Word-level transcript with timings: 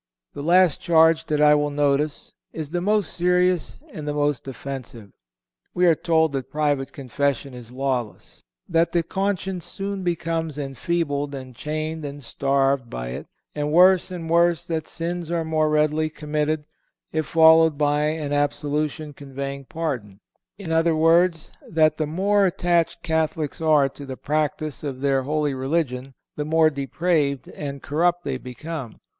The 0.33 0.41
last 0.41 0.81
charge 0.81 1.25
that 1.25 1.39
I 1.41 1.53
will 1.53 1.69
notice 1.69 2.33
is 2.53 2.71
the 2.71 2.81
most 2.81 3.13
serious 3.13 3.79
and 3.93 4.07
the 4.07 4.15
most 4.15 4.47
offensive. 4.47 5.11
We 5.75 5.85
are 5.85 5.93
told 5.93 6.31
that 6.33 6.49
private 6.49 6.91
confession 6.91 7.53
is 7.53 7.71
lawless; 7.71 8.41
that 8.67 8.93
the 8.93 9.03
conscience 9.03 9.63
soon 9.63 10.01
becomes 10.01 10.57
"enfeebled 10.57 11.35
and 11.35 11.55
chained 11.55 12.03
and 12.03 12.23
starved" 12.23 12.89
by 12.89 13.09
it, 13.09 13.27
and, 13.53 13.71
worse 13.71 14.09
and 14.09 14.27
worse, 14.27 14.65
that 14.65 14.87
sins 14.87 15.29
are 15.29 15.45
more 15.45 15.69
readily 15.69 16.09
committed, 16.09 16.65
if 17.11 17.27
followed 17.27 17.77
by 17.77 18.05
an 18.05 18.33
absolution 18.33 19.13
conveying 19.13 19.65
pardon—in 19.65 20.71
other 20.71 20.95
words, 20.95 21.51
that 21.69 21.97
the 21.97 22.07
more 22.07 22.47
attached 22.47 23.03
Catholics 23.03 23.61
are 23.61 23.87
to 23.89 24.07
the 24.07 24.17
practice 24.17 24.81
of 24.83 25.01
their 25.01 25.21
holy 25.21 25.53
religion 25.53 26.15
the 26.37 26.43
more 26.45 26.71
depraved 26.71 27.49
and 27.49 27.83
corrupt 27.83 28.23
they 28.23 28.39
become. 28.39 28.99